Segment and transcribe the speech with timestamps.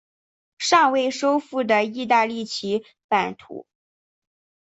[0.57, 3.67] 尚未收复的意大利其版图。